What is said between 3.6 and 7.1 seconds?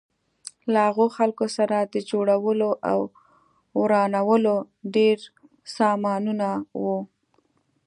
ورانولو ډېر سامانونه وو.